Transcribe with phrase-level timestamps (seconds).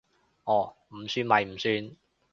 [0.45, 1.91] 哦，唔算咪唔算